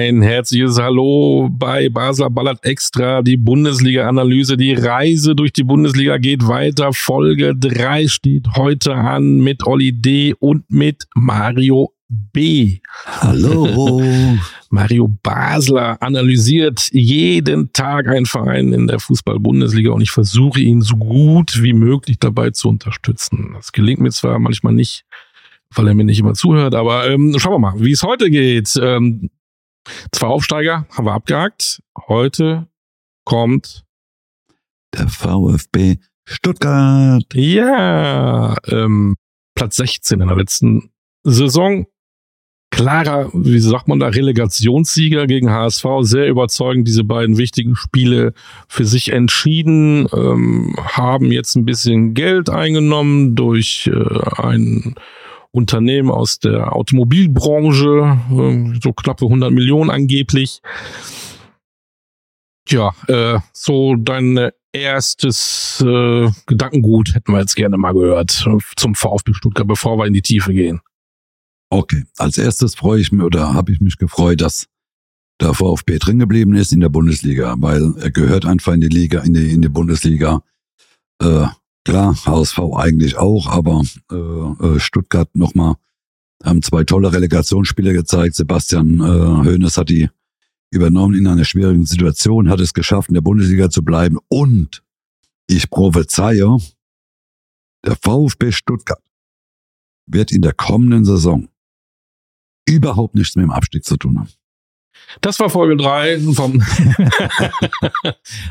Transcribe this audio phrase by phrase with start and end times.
[0.00, 4.56] Ein herzliches Hallo bei Basler Ballert Extra, die Bundesliga-Analyse.
[4.56, 6.94] Die Reise durch die Bundesliga geht weiter.
[6.94, 10.34] Folge 3 steht heute an mit Olli D.
[10.38, 12.78] und mit Mario B.
[13.04, 14.02] Hallo.
[14.70, 20.96] Mario Basler analysiert jeden Tag einen Verein in der Fußball-Bundesliga und ich versuche ihn so
[20.96, 23.50] gut wie möglich dabei zu unterstützen.
[23.52, 25.04] Das gelingt mir zwar manchmal nicht,
[25.74, 28.80] weil er mir nicht immer zuhört, aber ähm, schauen wir mal, wie es heute geht.
[28.82, 29.28] Ähm,
[30.12, 31.82] zwei Aufsteiger haben wir abgehakt.
[32.08, 32.68] Heute
[33.24, 33.84] kommt
[34.94, 37.24] der VfB Stuttgart.
[37.34, 39.16] Ja, ähm,
[39.54, 40.90] Platz 16 in der letzten
[41.24, 41.86] Saison
[42.70, 48.32] klarer, wie sagt man da, Relegationssieger gegen HSV, sehr überzeugend diese beiden wichtigen Spiele
[48.68, 54.94] für sich entschieden, ähm, haben jetzt ein bisschen Geld eingenommen durch äh, ein
[55.52, 60.60] Unternehmen aus der Automobilbranche, äh, so knappe 100 Millionen angeblich.
[62.68, 68.30] Ja, äh, so dein erstes äh, Gedankengut hätten wir jetzt gerne mal gehört
[68.76, 70.80] zum VfB Stuttgart, bevor wir in die Tiefe gehen.
[71.70, 74.66] Okay, als erstes freue ich mich oder habe ich mich gefreut, dass
[75.40, 79.20] der VfB drin geblieben ist in der Bundesliga, weil er gehört einfach in die Liga,
[79.20, 80.42] in die, in die Bundesliga.
[81.22, 81.46] Äh,
[81.84, 85.76] klar, HSV eigentlich auch, aber äh, äh Stuttgart nochmal
[86.42, 88.34] haben zwei tolle Relegationsspiele gezeigt.
[88.34, 90.08] Sebastian äh, Hoeneß hat die
[90.70, 94.82] übernommen in einer schwierigen Situation, hat es geschafft, in der Bundesliga zu bleiben und
[95.46, 96.58] ich prophezeie,
[97.84, 99.02] der VfB Stuttgart
[100.06, 101.48] wird in der kommenden Saison
[102.66, 104.28] überhaupt nichts mit dem Abstieg zu tun haben.
[105.20, 106.62] Das war Folge 3 vom.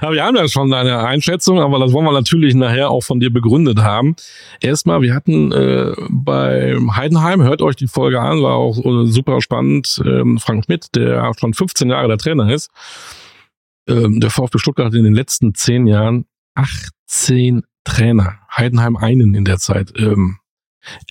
[0.02, 3.20] aber wir haben ja schon eine Einschätzung, aber das wollen wir natürlich nachher auch von
[3.20, 4.16] dir begründet haben.
[4.62, 9.42] Erstmal, wir hatten äh, bei Heidenheim, hört euch die Folge an, war auch äh, super
[9.42, 10.02] spannend.
[10.06, 12.70] Ähm, Frank Schmidt, der schon 15 Jahre der Trainer ist.
[13.88, 18.40] Ähm, der VfB Stuttgart hat in den letzten 10 Jahren 18 Trainer.
[18.56, 19.94] Heidenheim einen in der Zeit.
[19.98, 20.39] Ähm,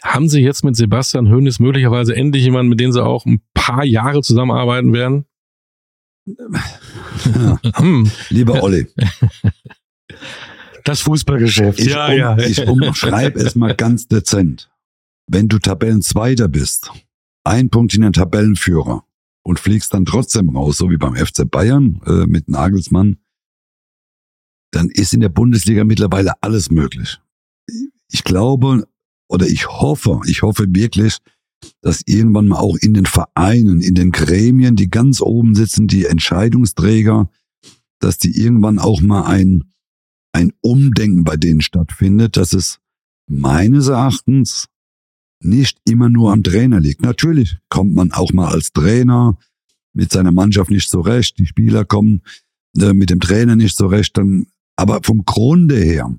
[0.03, 3.85] haben Sie jetzt mit Sebastian Hoeneß möglicherweise endlich jemanden, mit dem Sie auch ein paar
[3.85, 5.27] Jahre zusammenarbeiten werden?
[6.27, 7.61] Ja.
[7.77, 8.11] Hm.
[8.31, 8.87] Lieber Olli.
[10.85, 11.79] Das Fußballgeschäft.
[11.81, 12.39] Ich, ja, um, ja.
[12.39, 14.71] ich umschreibe es mal ganz dezent.
[15.27, 16.91] Wenn du Tabellenzweiter bist,
[17.45, 19.05] ein Punkt in den Tabellenführer
[19.43, 23.19] und fliegst dann trotzdem raus, so wie beim FC Bayern äh, mit Nagelsmann,
[24.71, 27.21] dann ist in der Bundesliga mittlerweile alles möglich.
[28.11, 28.87] Ich glaube,
[29.29, 31.19] oder ich hoffe, ich hoffe wirklich,
[31.81, 36.07] dass irgendwann mal auch in den Vereinen, in den Gremien, die ganz oben sitzen, die
[36.07, 37.31] Entscheidungsträger,
[38.01, 39.65] dass die irgendwann auch mal ein,
[40.33, 42.81] ein Umdenken bei denen stattfindet, dass es
[43.29, 44.69] meines Erachtens
[45.41, 47.03] nicht immer nur am Trainer liegt.
[47.03, 49.39] Natürlich kommt man auch mal als Trainer
[49.93, 52.23] mit seiner Mannschaft nicht zurecht, die Spieler kommen
[52.81, 54.47] äh, mit dem Trainer nicht zurecht, dann,
[54.77, 56.15] aber vom Grunde her,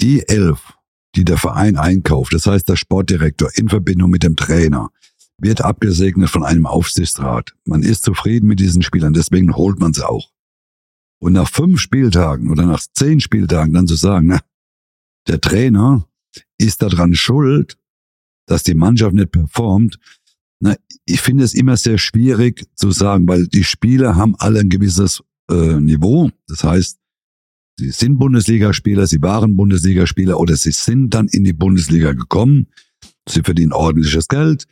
[0.00, 0.74] die elf,
[1.14, 4.90] die der Verein einkauft, das heißt der Sportdirektor in Verbindung mit dem Trainer,
[5.38, 7.54] wird abgesegnet von einem Aufsichtsrat.
[7.64, 10.30] Man ist zufrieden mit diesen Spielern, deswegen holt man sie auch.
[11.18, 14.40] Und nach fünf Spieltagen oder nach zehn Spieltagen dann zu sagen, na,
[15.26, 16.06] der Trainer
[16.58, 17.76] ist daran schuld,
[18.46, 19.98] dass die Mannschaft nicht performt.
[20.60, 24.68] Na, ich finde es immer sehr schwierig zu sagen, weil die Spieler haben alle ein
[24.68, 26.30] gewisses äh, Niveau.
[26.46, 26.99] Das heißt,
[27.80, 32.66] Sie sind Bundesligaspieler, sie waren Bundesligaspieler oder sie sind dann in die Bundesliga gekommen.
[33.26, 34.66] Sie verdienen ordentliches Geld.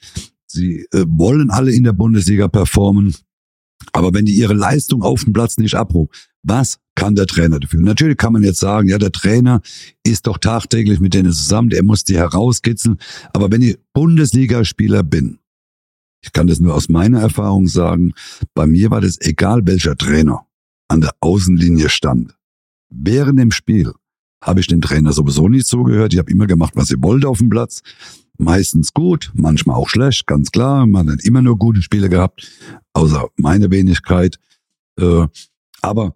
[0.47, 3.15] Sie äh, wollen alle in der Bundesliga performen.
[3.95, 7.81] Aber wenn die ihre Leistung auf dem Platz nicht abrufen, was kann der Trainer dafür?
[7.81, 9.63] Natürlich kann man jetzt sagen, ja, der Trainer
[10.05, 12.99] ist doch tagtäglich mit denen zusammen, der muss die herauskitzeln.
[13.33, 15.39] Aber wenn ich Bundesligaspieler bin,
[16.23, 18.13] ich kann das nur aus meiner Erfahrung sagen,
[18.53, 20.45] bei mir war das egal, welcher Trainer
[20.89, 22.38] an der Außenlinie stand.
[22.91, 23.93] Während dem Spiel
[24.43, 26.13] habe ich dem Trainer sowieso nicht zugehört.
[26.13, 27.83] Ich habe immer gemacht, was ich wollte auf dem Platz.
[28.39, 30.87] Meistens gut, manchmal auch schlecht, ganz klar.
[30.87, 32.49] Man hat immer nur gute Spiele gehabt,
[32.93, 34.39] außer meine Wenigkeit.
[34.99, 35.27] Äh,
[35.83, 36.15] aber,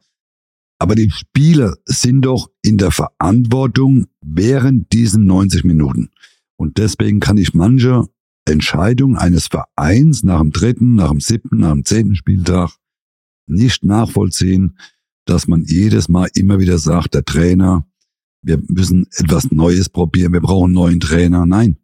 [0.79, 6.11] aber die Spieler sind doch in der Verantwortung während diesen 90 Minuten.
[6.57, 8.07] Und deswegen kann ich manche
[8.45, 12.71] Entscheidungen eines Vereins nach dem dritten, nach dem siebten, nach dem zehnten Spieltag
[13.47, 14.77] nicht nachvollziehen,
[15.25, 17.87] dass man jedes Mal immer wieder sagt, der Trainer,
[18.43, 21.47] wir müssen etwas Neues probieren, wir brauchen einen neuen Trainer.
[21.47, 21.77] Nein.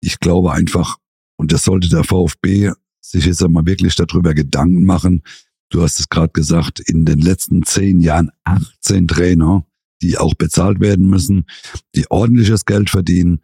[0.00, 0.98] Ich glaube einfach,
[1.36, 5.22] und das sollte der VfB sich jetzt einmal wirklich darüber Gedanken machen.
[5.70, 9.66] Du hast es gerade gesagt, in den letzten zehn Jahren 18 Trainer,
[10.02, 11.46] die auch bezahlt werden müssen,
[11.94, 13.40] die ordentliches Geld verdienen.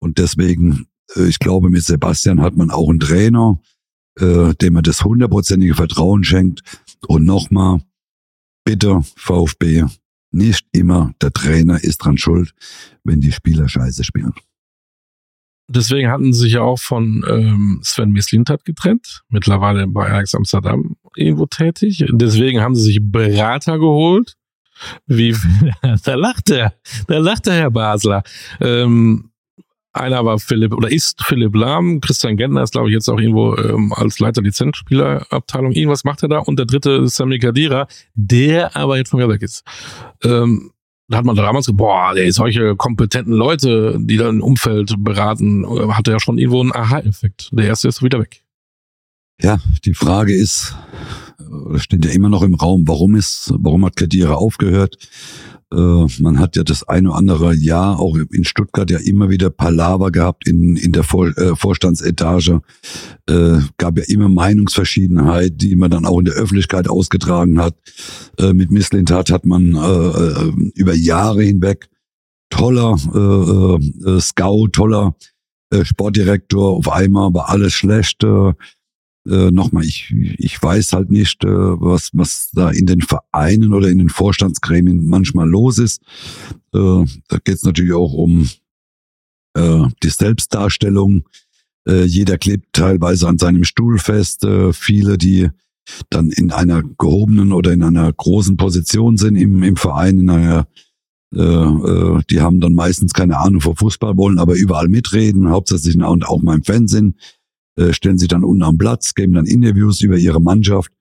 [0.00, 0.86] Und deswegen,
[1.16, 3.60] äh, ich glaube, mit Sebastian hat man auch einen Trainer,
[4.18, 6.62] äh, dem er das hundertprozentige Vertrauen schenkt.
[7.06, 7.80] Und nochmal,
[8.64, 9.84] bitte VfB,
[10.30, 12.52] nicht immer der Trainer ist dran schuld,
[13.04, 14.32] wenn die Spieler scheiße spielen.
[15.68, 20.96] Deswegen hatten sie sich ja auch von ähm, Sven Mislintat getrennt, mittlerweile bei Ajax Amsterdam
[21.14, 22.04] irgendwo tätig.
[22.10, 24.34] Deswegen haben sie sich Berater geholt.
[25.06, 25.36] Wie,
[26.04, 26.74] da lacht er,
[27.06, 28.24] da lacht der Herr Basler.
[28.60, 29.29] Ähm,
[29.92, 33.56] einer war Philipp oder ist Philipp Lahm, Christian Gentner ist, glaube ich, jetzt auch irgendwo
[33.56, 35.72] ähm, als Leiter Lizenzspielerabteilung.
[35.72, 36.38] Irgendwas macht er da.
[36.38, 39.64] Und der dritte ist Sami Kadira, der aber jetzt von mir weg ist.
[40.22, 40.70] Ähm,
[41.08, 45.66] da hat man damals gesagt, boah, ey, solche kompetenten Leute, die dann im Umfeld beraten,
[45.92, 47.50] hatte ja schon irgendwo einen Aha-Effekt.
[47.52, 48.44] Der erste ist wieder weg.
[49.42, 50.76] Ja, die Frage ist,
[51.76, 54.96] steht ja immer noch im Raum, warum ist, warum hat Kadira aufgehört?
[55.72, 59.50] Äh, man hat ja das eine oder andere Jahr auch in Stuttgart ja immer wieder
[59.50, 62.60] Palaver gehabt in, in der Vor, äh, Vorstandsetage.
[63.28, 67.76] Äh, gab ja immer Meinungsverschiedenheit, die man dann auch in der Öffentlichkeit ausgetragen hat.
[68.38, 71.88] Äh, mit Misslintat hat man äh, äh, über Jahre hinweg
[72.50, 75.14] toller äh, äh, Scout, toller
[75.70, 76.78] äh, Sportdirektor.
[76.78, 78.24] Auf einmal war alles schlecht.
[79.28, 83.88] Äh, nochmal, ich, ich weiß halt nicht, äh, was, was da in den Vereinen oder
[83.88, 86.02] in den Vorstandsgremien manchmal los ist.
[86.74, 88.48] Äh, da geht es natürlich auch um
[89.54, 91.24] äh, die Selbstdarstellung.
[91.86, 94.44] Äh, jeder klebt teilweise an seinem Stuhl fest.
[94.44, 95.50] Äh, viele, die
[96.08, 100.66] dann in einer gehobenen oder in einer großen Position sind im, im Verein, in einer
[101.34, 106.00] äh, äh, die haben dann meistens keine Ahnung vor Fußball, wollen aber überall mitreden, hauptsächlich
[106.02, 107.16] auch, auch mal im Fernsehen
[107.76, 110.92] äh, stellen sie dann unten am Platz, geben dann Interviews über ihre Mannschaft.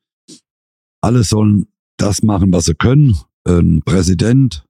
[1.02, 1.68] Alle sollen
[1.98, 3.18] das machen, was sie können.
[3.46, 4.66] Ein Präsident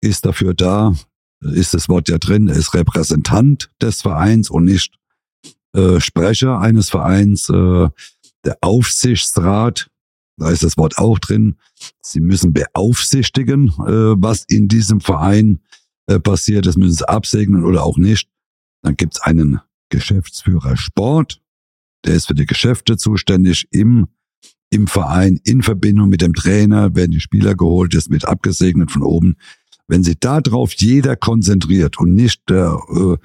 [0.00, 0.94] ist dafür da,
[1.40, 4.98] ist das Wort ja drin, ist Repräsentant des Vereins und nicht
[5.74, 7.48] äh, Sprecher eines Vereins.
[7.48, 7.88] Äh,
[8.44, 9.90] der Aufsichtsrat,
[10.36, 11.56] da ist das Wort auch drin,
[12.00, 15.60] sie müssen beaufsichtigen, äh, was in diesem Verein
[16.06, 16.66] äh, passiert.
[16.66, 18.28] Das müssen sie absegnen oder auch nicht.
[18.82, 21.40] Dann gibt's einen Geschäftsführer Sport.
[22.04, 24.08] Der ist für die Geschäfte zuständig im,
[24.70, 29.02] im Verein, in Verbindung mit dem Trainer, werden die Spieler geholt, ist mit abgesegnet von
[29.02, 29.36] oben.
[29.88, 33.16] Wenn sich darauf jeder konzentriert und nicht der äh,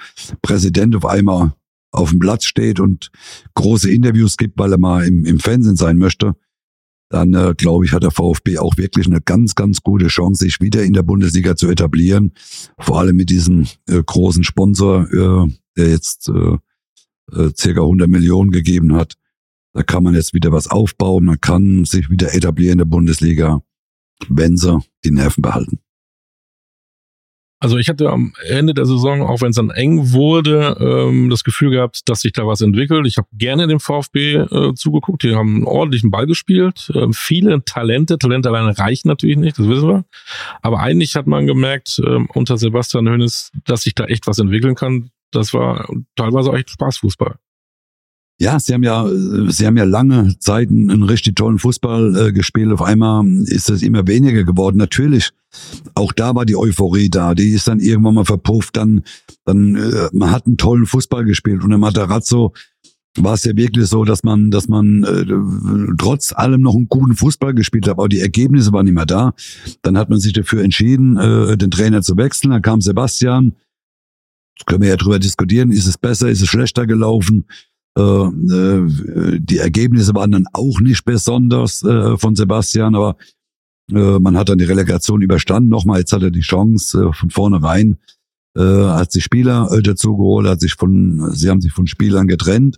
[0.42, 1.54] Präsident auf einmal
[1.92, 3.12] auf dem Platz steht und
[3.54, 6.36] große Interviews gibt, weil er mal im, im Fernsehen sein möchte,
[7.10, 10.60] dann äh, glaube ich, hat der VfB auch wirklich eine ganz, ganz gute Chance, sich
[10.62, 12.32] wieder in der Bundesliga zu etablieren.
[12.80, 16.58] Vor allem mit diesem äh, großen Sponsor, äh, der jetzt äh,
[17.32, 19.16] äh, circa 100 Millionen gegeben hat.
[19.74, 23.62] Da kann man jetzt wieder was aufbauen, man kann sich wieder etablieren in der Bundesliga,
[24.28, 25.80] wenn sie die Nerven behalten.
[27.60, 31.46] Also ich hatte am Ende der Saison, auch wenn es dann eng wurde, ähm, das
[31.46, 33.08] Gefühl gehabt, dass sich da was entwickelt.
[33.08, 35.24] Ich habe gerne dem VfB äh, zugeguckt.
[35.24, 36.92] Die haben einen ordentlichen Ball gespielt.
[36.94, 38.18] Äh, viele Talente.
[38.18, 40.04] Talente alleine reichen natürlich nicht, das wissen wir.
[40.62, 44.76] Aber eigentlich hat man gemerkt äh, unter Sebastian Hönes, dass sich da echt was entwickeln
[44.76, 47.36] kann das war teilweise echt Spaßfußball.
[48.40, 49.08] Ja, sie haben ja,
[49.50, 52.72] sie haben ja lange Zeit einen richtig tollen Fußball äh, gespielt.
[52.72, 54.78] Auf einmal ist es immer weniger geworden.
[54.78, 55.30] Natürlich,
[55.94, 57.36] auch da war die Euphorie da.
[57.36, 58.76] Die ist dann irgendwann mal verpufft.
[58.76, 59.04] Dann,
[59.46, 61.64] dann, äh, man hat einen tollen Fußball gespielt.
[61.64, 62.54] Und der Matarazzo
[63.18, 67.16] war es ja wirklich so, dass man, dass man äh, trotz allem noch einen guten
[67.16, 69.34] Fußball gespielt hat, aber die Ergebnisse waren nicht mehr da.
[69.84, 72.50] Dann hat man sich dafür entschieden, äh, den Trainer zu wechseln.
[72.50, 73.58] Dann kam Sebastian das
[74.66, 75.72] können wir ja drüber diskutieren.
[75.72, 77.48] Ist es besser, ist es schlechter gelaufen?
[77.98, 83.18] Äh, äh, die Ergebnisse waren dann auch nicht besonders äh, von Sebastian, aber
[83.92, 85.70] äh, man hat dann die Relegation überstanden.
[85.70, 87.98] Nochmal, jetzt hat er die Chance äh, von vornherein,
[88.58, 92.28] äh, hat sich Spieler äh, dazu geholt, hat sich von, sie haben sich von Spielern
[92.28, 92.78] getrennt.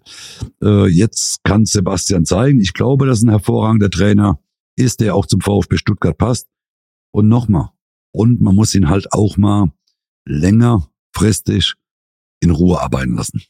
[0.61, 2.59] Jetzt kann Sebastian zeigen.
[2.59, 4.39] Ich glaube, dass ein hervorragender Trainer
[4.75, 6.47] ist, der auch zum VfB Stuttgart passt.
[7.11, 7.69] Und nochmal,
[8.11, 9.71] und man muss ihn halt auch mal
[10.25, 11.73] länger fristig
[12.41, 13.41] in Ruhe arbeiten lassen.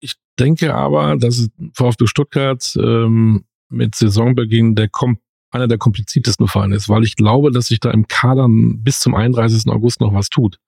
[0.00, 5.18] Ich denke aber, dass VfB Stuttgart ähm, mit Saisonbeginn der Kom
[5.50, 9.14] einer der kompliziertesten Vereine ist, weil ich glaube, dass sich da im Kader bis zum
[9.14, 9.70] 31.
[9.70, 10.58] August noch was tut.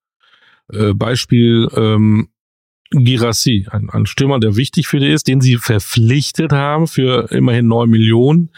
[0.70, 2.28] Äh, Beispiel ähm,
[2.90, 7.66] Girassi, ein, ein Stürmer, der wichtig für die ist, den sie verpflichtet haben für immerhin
[7.66, 8.50] neun Millionen,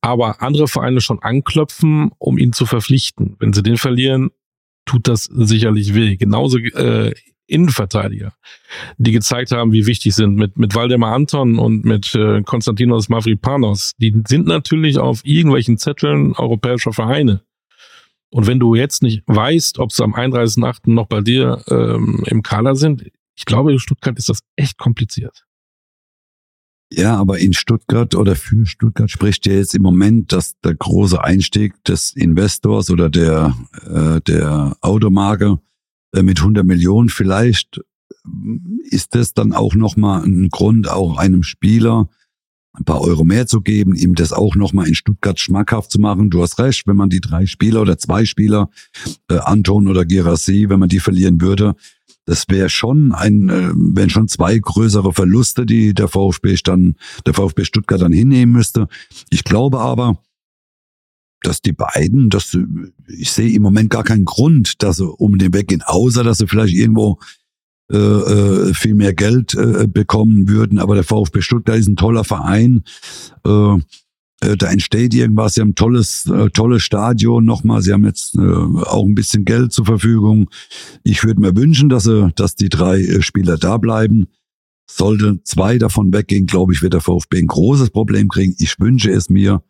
[0.00, 3.36] aber andere Vereine schon anklopfen, um ihn zu verpflichten.
[3.38, 4.30] Wenn sie den verlieren,
[4.90, 6.16] tut das sicherlich weh.
[6.16, 7.14] Genauso äh,
[7.46, 8.32] Innenverteidiger,
[8.98, 13.92] die gezeigt haben, wie wichtig sind mit, mit Waldemar Anton und mit äh, Konstantinos Mavripanos.
[13.98, 17.42] Die sind natürlich auf irgendwelchen Zetteln europäischer Vereine.
[18.30, 20.92] Und wenn du jetzt nicht weißt, ob sie am 31.8.
[20.92, 23.04] noch bei dir ähm, im Kader sind,
[23.36, 25.44] ich glaube, in Stuttgart ist das echt kompliziert.
[26.92, 31.22] Ja, aber in Stuttgart oder für Stuttgart spricht ja jetzt im Moment, dass der große
[31.22, 33.56] Einstieg des Investors oder der,
[33.86, 35.58] äh, der Automarke
[36.12, 37.82] äh, mit 100 Millionen vielleicht äh,
[38.88, 42.08] ist das dann auch nochmal ein Grund, auch einem Spieler
[42.72, 46.30] ein paar Euro mehr zu geben, ihm das auch nochmal in Stuttgart schmackhaft zu machen.
[46.30, 48.70] Du hast recht, wenn man die drei Spieler oder zwei Spieler,
[49.28, 51.74] äh, Anton oder Gerasi, wenn man die verlieren würde,
[52.30, 56.94] das wäre schon ein, äh, wären schon zwei größere Verluste, die der VfB dann,
[57.26, 58.86] der VfB Stuttgart dann hinnehmen müsste.
[59.30, 60.22] Ich glaube aber,
[61.42, 62.56] dass die beiden, dass
[63.08, 66.46] ich sehe im Moment gar keinen Grund, dass sie um den weggehen, außer dass sie
[66.46, 67.18] vielleicht irgendwo
[67.90, 70.78] äh, äh, viel mehr Geld äh, bekommen würden.
[70.78, 72.84] Aber der VfB Stuttgart ist ein toller Verein.
[73.44, 73.78] Äh,
[74.40, 75.54] da entsteht irgendwas.
[75.54, 77.82] Sie haben ein tolles, äh, tolles Stadion nochmal.
[77.82, 80.48] Sie haben jetzt äh, auch ein bisschen Geld zur Verfügung.
[81.04, 84.28] Ich würde mir wünschen, dass, sie, dass die drei äh, Spieler da bleiben.
[84.90, 88.56] Sollte zwei davon weggehen, glaube ich, wird der VfB ein großes Problem kriegen.
[88.58, 89.62] Ich wünsche es mir,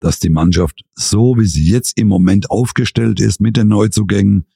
[0.00, 4.46] dass die Mannschaft so, wie sie jetzt im Moment aufgestellt ist, mit den Neuzugängen,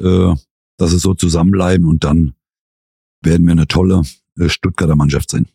[0.00, 0.34] äh,
[0.76, 2.34] dass sie so zusammenbleiben und dann
[3.22, 4.02] werden wir eine tolle
[4.38, 5.46] äh, Stuttgarter Mannschaft sein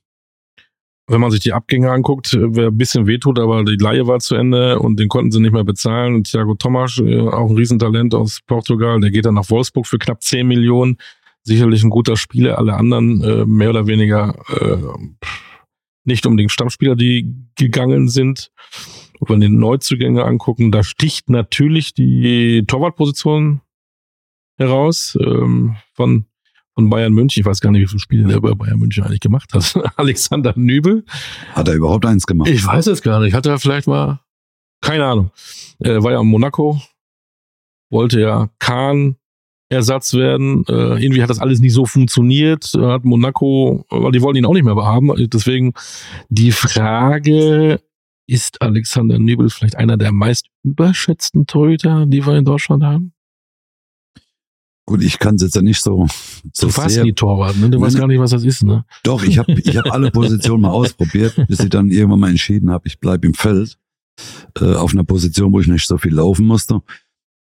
[1.13, 4.19] wenn man sich die Abgänge anguckt, äh, wer ein bisschen wehtut, aber die Laie war
[4.19, 6.15] zu Ende und den konnten sie nicht mehr bezahlen.
[6.15, 9.97] Und Thiago Tomas, äh, auch ein Riesentalent aus Portugal, der geht dann nach Wolfsburg für
[9.97, 10.97] knapp 10 Millionen.
[11.43, 12.57] Sicherlich ein guter Spieler.
[12.57, 14.77] Alle anderen äh, mehr oder weniger äh,
[16.05, 18.51] nicht unbedingt Stammspieler, die gegangen sind.
[19.19, 23.61] Und wenn wir die Neuzugänge angucken, da sticht natürlich die Torwartposition
[24.57, 26.25] heraus ähm, von
[26.75, 27.41] von Bayern München.
[27.41, 29.79] Ich weiß gar nicht, wie viele Spiele der bei Bayern München eigentlich gemacht hat.
[29.95, 31.05] Alexander Nübel.
[31.53, 32.49] Hat er überhaupt eins gemacht?
[32.49, 33.33] Ich weiß es gar nicht.
[33.33, 34.19] Hat er vielleicht mal,
[34.81, 35.31] keine Ahnung.
[35.79, 36.81] Er war ja in Monaco,
[37.89, 39.15] wollte ja Kahn
[39.69, 40.65] Ersatz werden.
[40.67, 42.71] Äh, irgendwie hat das alles nicht so funktioniert.
[42.75, 45.11] Hat Monaco, weil die wollten ihn auch nicht mehr haben.
[45.29, 45.73] Deswegen
[46.29, 47.79] die Frage,
[48.27, 53.12] ist Alexander Nübel vielleicht einer der meist überschätzten Torhüter, die wir in Deutschland haben?
[54.85, 56.07] Gut, ich kann es jetzt ja nicht so,
[56.51, 57.69] so du warst nie Torwart, ne?
[57.69, 58.83] Du weißt gar nicht, was das ist, ne?
[59.03, 62.69] Doch, ich habe ich hab alle Positionen mal ausprobiert, bis ich dann irgendwann mal entschieden
[62.69, 63.77] habe, ich bleib im Feld.
[64.59, 66.81] Äh, auf einer Position, wo ich nicht so viel laufen musste.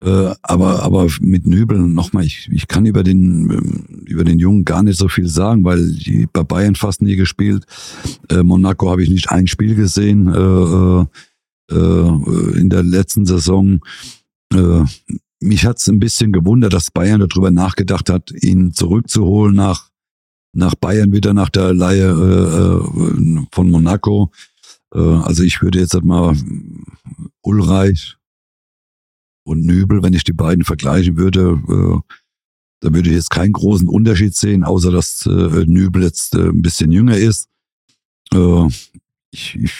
[0.03, 4.65] Äh, aber, aber mit Nübel nochmal, ich, ich kann über den, ähm, über den Jungen
[4.65, 7.65] gar nicht so viel sagen, weil die bei Bayern fast nie gespielt.
[8.29, 13.81] Äh, Monaco habe ich nicht ein Spiel gesehen äh, äh, äh in der letzten Saison.
[15.43, 19.89] Mich hat es ein bisschen gewundert, dass Bayern darüber nachgedacht hat, ihn zurückzuholen nach,
[20.53, 24.31] nach Bayern wieder nach der Leihe äh, äh von Monaco.
[24.93, 26.35] Äh, also ich würde jetzt halt mal
[27.41, 28.15] Ulreich
[29.45, 32.15] und Nübel, wenn ich die beiden vergleichen würde, äh,
[32.79, 36.61] da würde ich jetzt keinen großen Unterschied sehen, außer dass äh, Nübel jetzt äh, ein
[36.61, 37.47] bisschen jünger ist.
[38.33, 38.67] Äh,
[39.31, 39.73] ich, ich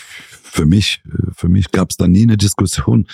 [0.53, 1.01] für mich,
[1.35, 3.07] für mich gab es da nie eine Diskussion,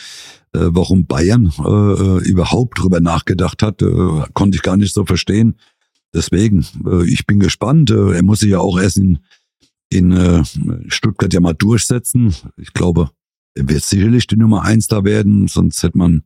[0.52, 5.06] äh, warum Bayern äh, äh, überhaupt drüber nachgedacht hat, äh, konnte ich gar nicht so
[5.06, 5.56] verstehen.
[6.14, 7.92] Deswegen, äh, ich bin gespannt.
[7.92, 9.20] Äh, er muss sich ja auch erst in,
[9.90, 10.44] in äh,
[10.90, 12.36] Stuttgart ja mal durchsetzen.
[12.58, 13.10] Ich glaube,
[13.56, 16.24] er wird sicherlich die Nummer eins da werden, sonst hätte man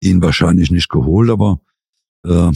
[0.00, 1.60] ihn wahrscheinlich nicht geholt, aber
[2.24, 2.52] äh,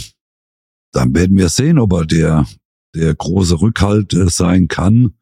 [0.93, 2.47] dann werden wir sehen, ob er der,
[2.95, 5.13] der große Rückhalt äh, sein kann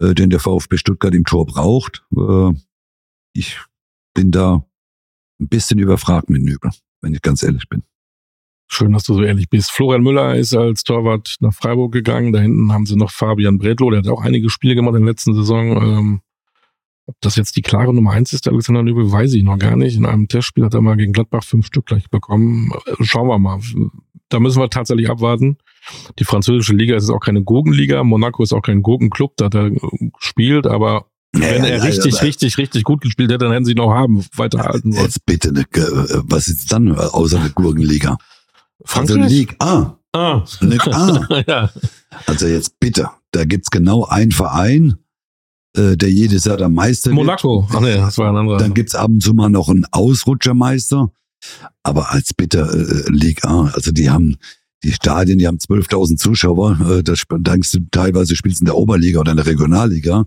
[0.00, 2.04] äh, den der VfB Stuttgart im Tor braucht.
[2.16, 2.52] Äh,
[3.32, 3.60] ich
[4.14, 4.64] bin da
[5.40, 7.82] ein bisschen überfragt mit Nübel, wenn ich ganz ehrlich bin.
[8.72, 9.72] Schön, dass du so ehrlich bist.
[9.72, 12.32] Florian Müller ist als Torwart nach Freiburg gegangen.
[12.32, 15.10] Da hinten haben sie noch Fabian Bredlow, der hat auch einige Spiele gemacht in der
[15.10, 15.82] letzten Saison.
[15.82, 16.20] Ähm,
[17.06, 19.74] ob das jetzt die klare Nummer eins ist, der Alexander Nübel, weiß ich noch gar
[19.74, 19.96] nicht.
[19.96, 22.70] In einem Testspiel hat er mal gegen Gladbach fünf Stück gleich bekommen.
[23.00, 23.58] Schauen wir mal.
[24.30, 25.58] Da müssen wir tatsächlich abwarten.
[26.18, 28.02] Die französische Liga ist auch keine Gurkenliga.
[28.04, 29.70] Monaco ist auch kein Gurkenclub, da hat er
[30.18, 33.78] gespielt, aber wenn er richtig, ja, richtig, richtig gut gespielt hätte, dann hätten sie ihn
[33.78, 35.04] noch haben, weiterhalten wollen.
[35.04, 38.16] Jetzt bitte, ne, was ist dann außer der Gurkenliga?
[38.84, 39.22] Frankreich?
[39.22, 39.96] Also Ligue A.
[40.12, 40.44] Ah.
[40.60, 41.42] Ligue A.
[41.46, 41.70] ja.
[42.26, 44.96] Also jetzt bitte, da gibt's genau einen Verein,
[45.76, 47.68] äh, der jedes Jahr der Meister Monaco.
[47.72, 48.58] Ach nee, das war ein anderer.
[48.58, 51.12] Dann gibt's ab und zu mal noch einen Ausrutschermeister.
[51.82, 54.36] Aber als bitte äh, Ligue A, also die haben
[54.82, 56.78] die Stadien, die haben 12.000 Zuschauer.
[56.80, 60.26] Äh, das denkst du teilweise spielst in der Oberliga oder in der Regionalliga.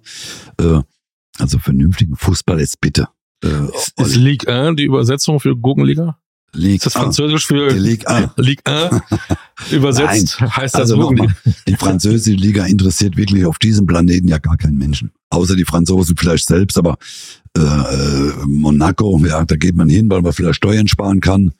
[0.60, 0.82] Äh,
[1.40, 3.08] also vernünftigen Fußball jetzt bitte.
[3.44, 6.18] Äh, ist, ist Ligue 1 die Übersetzung für Gurkenliga?
[6.54, 8.32] Ligue ist das Französisch für Ligue 1?
[8.38, 9.02] Ligue 1
[9.72, 10.56] übersetzt Nein.
[10.56, 11.34] heißt das also Gurkenliga.
[11.68, 15.12] Die französische Liga interessiert wirklich auf diesem Planeten ja gar keinen Menschen.
[15.30, 16.98] Außer die Franzosen vielleicht selbst, aber
[17.56, 21.52] äh Monaco, ja, da geht man hin, weil man vielleicht Steuern sparen kann.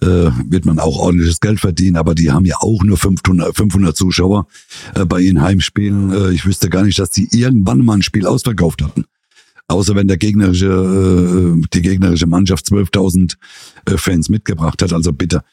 [0.00, 3.96] äh, wird man auch ordentliches Geld verdienen, aber die haben ja auch nur 500, 500
[3.96, 4.46] Zuschauer
[4.94, 6.12] äh, bei ihren Heimspielen.
[6.12, 9.04] Äh, ich wüsste gar nicht, dass die irgendwann mal ein Spiel ausverkauft hatten.
[9.70, 13.36] Außer wenn der gegnerische, äh, die gegnerische Mannschaft 12.000
[13.84, 14.92] äh, Fans mitgebracht hat.
[14.92, 15.44] Also bitte,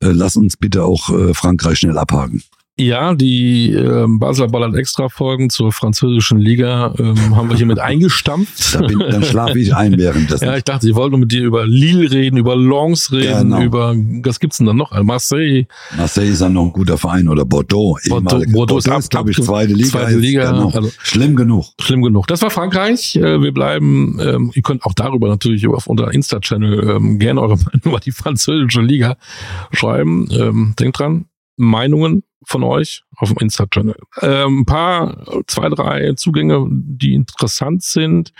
[0.00, 2.42] äh, lass uns bitte auch äh, Frankreich schnell abhaken.
[2.80, 7.78] Ja, die äh, Basler Ballert Extra Folgen zur französischen Liga ähm, haben wir hier mit
[7.90, 8.74] eingestampft.
[8.74, 10.44] Da bin, dann schlafe ich ein währenddessen.
[10.46, 13.62] ja, ich dachte, ich wollte mit dir über Lille reden, über Lens reden, Genau.
[13.62, 13.94] über
[14.24, 14.92] was gibt's denn dann noch?
[15.02, 15.66] Marseille.
[15.96, 17.98] Marseille ist dann noch ein guter Verein oder Bordeaux.
[18.08, 19.88] Bordeaux- ehemalige- Bordeaux ist ab- glaube ich, zweite Liga.
[19.88, 20.16] zweite.
[20.18, 20.70] Liga, Genau.
[20.70, 21.66] also- Schlimm genug.
[21.80, 22.26] Schlimm genug.
[22.28, 23.16] Das war Frankreich.
[23.16, 27.56] Äh, Wir bleiben, ähm, ihr könnt auch darüber natürlich auf unser Insta-Channel ähm, gerne eure
[27.56, 29.16] Meinung über die französische Liga
[29.72, 30.28] schreiben.
[30.32, 31.26] Ähm, Denkt dran,
[31.60, 33.96] Meinungen von euch auf dem Insta-Channel.
[34.22, 38.32] Ähm, ein paar, zwei, drei Zugänge, die interessant sind.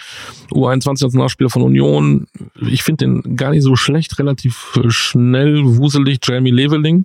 [0.52, 2.26] U21-Nationalspieler von Union.
[2.60, 6.20] Ich finde den gar nicht so schlecht, relativ schnell, wuselig.
[6.22, 7.04] Jamie Leveling.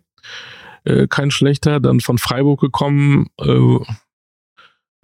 [0.86, 1.80] Äh, kein schlechter.
[1.80, 3.28] Dann von Freiburg gekommen.
[3.40, 3.78] Äh,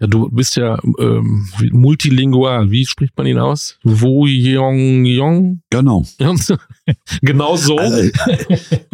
[0.02, 2.72] ja, du bist ja ähm, multilingual.
[2.72, 3.78] Wie spricht man ihn aus?
[3.84, 5.62] Wo Yong Yong?
[5.70, 6.04] Genau.
[7.22, 7.78] genau so.
[7.78, 8.10] Also,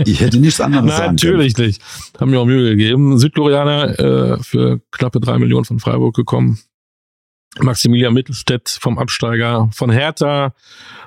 [0.05, 1.81] ich hätte nichts anderes sagen Natürlich nicht.
[2.21, 3.17] Haben mir auch Mühe gegeben.
[3.17, 6.59] Südkoreaner äh, für knappe drei Millionen von Freiburg gekommen.
[7.59, 10.53] Maximilian Mittelstädt vom Absteiger von Hertha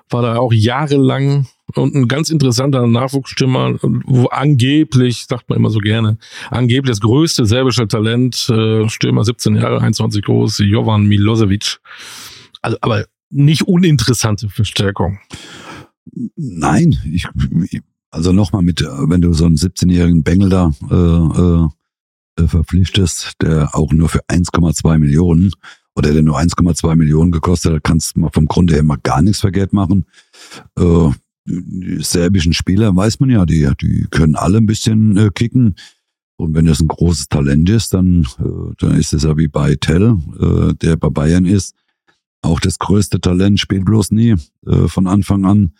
[0.10, 1.46] war da auch jahrelang
[1.78, 6.18] und ein ganz interessanter Nachwuchsstürmer, wo angeblich, sagt man immer so gerne,
[6.50, 11.80] angeblich das größte serbische Talent, äh, Stürmer 17 Jahre, 21 groß, Jovan Milosevic.
[12.62, 15.20] Also, aber nicht uninteressante Verstärkung.
[16.36, 17.28] Nein, ich,
[18.12, 23.92] also nochmal mit, wenn du so einen 17-jährigen Bengel da äh, äh, verpflichtest, der auch
[23.92, 25.52] nur für 1,2 Millionen
[25.96, 29.22] oder der nur 1,2 Millionen gekostet hat, kannst du mal vom Grunde her mal gar
[29.22, 30.06] nichts verkehrt machen.
[30.78, 31.10] Äh,
[31.46, 35.76] die serbischen Spieler weiß man ja, die, die können alle ein bisschen äh, kicken.
[36.38, 39.76] Und wenn das ein großes Talent ist, dann, äh, dann ist es ja wie bei
[39.76, 41.76] Tell, äh, der bei Bayern ist.
[42.42, 44.36] Auch das größte Talent spielt bloß nie
[44.66, 45.74] äh, von Anfang an.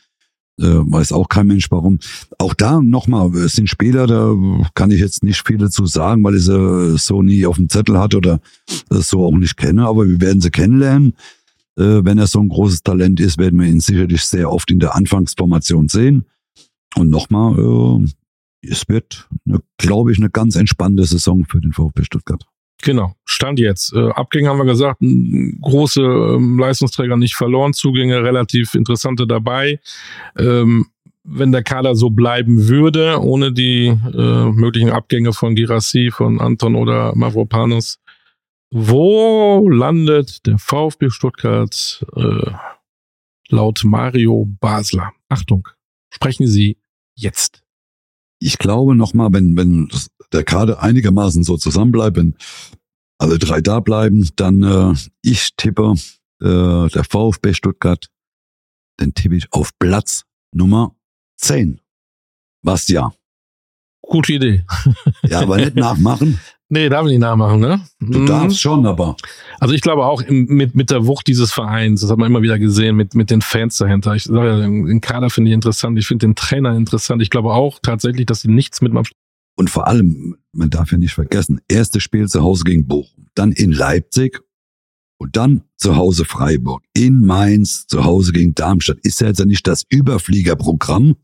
[0.60, 1.98] Äh, weiß auch kein Mensch warum.
[2.38, 4.36] Auch da nochmal, es sind Spieler, da
[4.76, 7.98] kann ich jetzt nicht viel dazu sagen, weil ich sie so nie auf dem Zettel
[7.98, 8.42] hatte oder
[8.90, 11.16] das so auch nicht kenne, aber wir werden sie kennenlernen.
[11.78, 14.80] Äh, wenn er so ein großes Talent ist, werden wir ihn sicherlich sehr oft in
[14.80, 16.26] der Anfangsformation sehen.
[16.96, 19.30] Und nochmal, äh, es wird,
[19.78, 22.46] glaube ich, eine ganz entspannte Saison für den VfB Stuttgart.
[22.84, 23.94] Genau, Stand jetzt.
[23.94, 29.80] Äh, Abgänge haben wir gesagt, große ähm, Leistungsträger nicht verloren, Zugänge relativ interessante dabei.
[30.38, 30.88] Ähm,
[31.24, 37.16] wenn der Kader so bleiben würde, ohne die möglichen Abgänge von Girassi, von Anton oder
[37.16, 38.01] Mavropanos,
[38.72, 42.52] wo landet der VfB Stuttgart äh,
[43.50, 45.12] laut Mario Basler?
[45.30, 45.68] Achtung,
[46.14, 46.78] sprechen Sie
[47.16, 47.64] jetzt.
[48.40, 49.90] ich glaube nochmal, wenn, wenn
[50.32, 52.36] der Kader einigermaßen so zusammenbleibt, wenn
[53.20, 55.94] alle drei da bleiben, dann äh, ich tippe
[56.42, 58.10] äh, der VfB Stuttgart,
[59.00, 60.96] den tippe ich auf Platz Nummer
[61.38, 61.80] 10.
[62.64, 63.14] Was ja.
[64.02, 64.66] Gute Idee.
[65.24, 66.40] Ja, aber nicht nachmachen.
[66.74, 67.82] Nee, darf ich nicht nachmachen, ne?
[68.00, 68.26] Du Mhm.
[68.26, 69.18] darfst schon, aber
[69.60, 72.42] Also ich glaube auch im, mit, mit der Wucht dieses Vereins, das hat man immer
[72.42, 74.16] wieder gesehen, mit, mit den Fans dahinter.
[74.16, 77.22] Ich sage ja, den Kader finde ich interessant, ich finde den Trainer interessant.
[77.22, 78.94] Ich glaube auch tatsächlich, dass sie nichts mit
[79.58, 83.52] und vor allem, man darf ja nicht vergessen, erstes Spiel zu Hause gegen Bochum, dann
[83.52, 84.42] in Leipzig
[85.20, 88.98] und dann zu Hause Freiburg, in Mainz, zu Hause gegen Darmstadt.
[89.04, 91.16] Ist ja jetzt ja nicht das Überfliegerprogramm.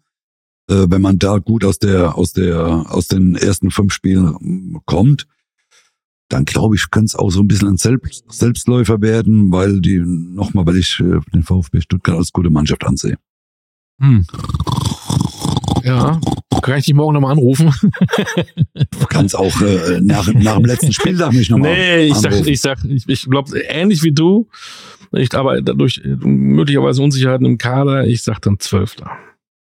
[0.70, 4.78] Äh, wenn man da gut aus der, aus der, aus den ersten fünf Spielen mm,
[4.86, 5.26] kommt,
[6.30, 10.00] dann glaube ich, könnte es auch so ein bisschen ein Selbst, Selbstläufer werden, weil die,
[10.00, 13.18] nochmal, weil ich äh, den VfB Stuttgart als gute Mannschaft ansehe.
[14.02, 14.26] Hm.
[15.84, 16.20] Ja,
[16.62, 17.72] kann ich dich morgen nochmal anrufen?
[18.74, 22.50] Du kannst auch äh, nach, nach dem letzten Spieltag mich nochmal nee, ich sag, anrufen.
[22.50, 24.50] ich sag, ich, ich glaube, ähnlich wie du,
[25.14, 29.10] ich, aber dadurch äh, möglicherweise Unsicherheiten im Kader, ich sag dann Zwölfter.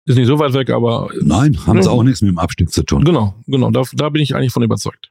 [0.04, 1.92] Ist nicht so weit weg, aber Nein, haben sie Ja.
[1.94, 3.04] auch nichts mit dem Abstieg zu tun.
[3.04, 3.70] Genau, genau.
[3.70, 5.10] Da, da bin ich eigentlich von überzeugt.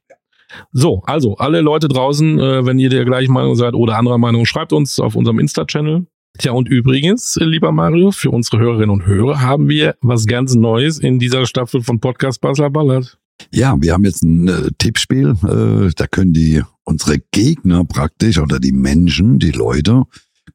[0.72, 4.46] So, also alle Leute draußen, äh, wenn ihr der gleichen Meinung seid oder anderer Meinung,
[4.46, 6.06] schreibt uns auf unserem Insta-Channel.
[6.38, 10.56] Tja, und übrigens, äh, lieber Mario, für unsere Hörerinnen und Hörer haben wir was ganz
[10.56, 13.18] Neues in dieser Staffel von Podcast Basler Ballert.
[13.52, 15.36] Ja, wir haben jetzt ein äh, Tippspiel.
[15.44, 20.04] Äh, da können die unsere Gegner praktisch oder die Menschen, die Leute,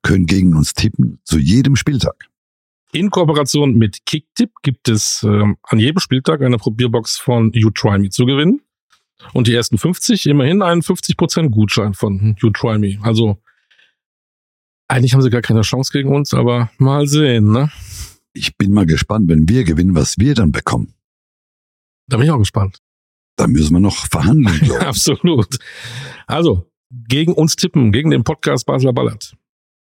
[0.03, 2.27] können gegen uns tippen zu jedem Spieltag.
[2.93, 7.99] In Kooperation mit Kicktip gibt es ähm, an jedem Spieltag eine Probierbox von You Try
[7.99, 8.61] Me zu gewinnen.
[9.33, 12.99] Und die ersten 50 immerhin einen 50% Gutschein von You Try Me.
[13.03, 13.39] Also
[14.89, 17.71] eigentlich haben sie gar keine Chance gegen uns, aber mal sehen, ne?
[18.33, 20.95] ich bin mal gespannt, wenn wir gewinnen, was wir dann bekommen.
[22.09, 22.79] Da bin ich auch gespannt.
[23.37, 24.71] Da müssen wir noch verhandeln.
[24.81, 25.59] Absolut.
[26.27, 29.37] Also, gegen uns tippen, gegen den Podcast Basler Ballert.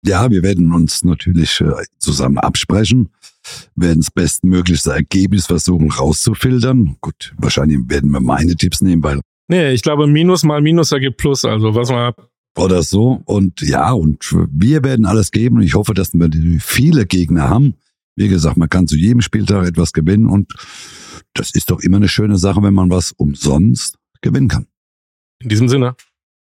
[0.05, 3.11] Ja, wir werden uns natürlich äh, zusammen absprechen,
[3.75, 6.97] werden das bestmöglichste Ergebnis versuchen rauszufiltern.
[7.01, 11.17] Gut, wahrscheinlich werden wir meine Tipps nehmen, weil Nee, ich glaube, Minus mal Minus ergibt
[11.17, 11.45] Plus.
[11.45, 12.13] Also, was man,
[12.59, 13.23] oder so.
[13.25, 15.57] Und ja, und wir werden alles geben.
[15.57, 16.29] Und ich hoffe, dass wir
[16.61, 17.75] viele Gegner haben.
[18.17, 20.53] Wie gesagt, man kann zu jedem Spieltag etwas gewinnen und
[21.35, 24.67] das ist doch immer eine schöne Sache, wenn man was umsonst gewinnen kann.
[25.41, 25.95] in diesem Sinne.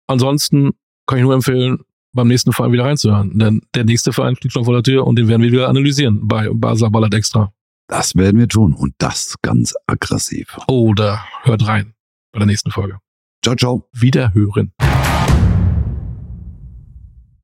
[0.05, 0.73] Ansonsten
[1.07, 1.79] kann ich nur empfehlen,
[2.15, 3.37] beim nächsten Verein wieder reinzuhören.
[3.37, 6.27] Denn der nächste Verein steht schon vor der Tür und den werden wir wieder analysieren
[6.27, 7.51] bei Basler Ballert Extra.
[7.87, 10.57] Das werden wir tun und das ganz aggressiv.
[10.67, 11.93] Oder hört rein
[12.31, 12.97] bei der nächsten Folge.
[13.43, 13.87] Ciao, ciao.
[13.93, 14.73] Wiederhören.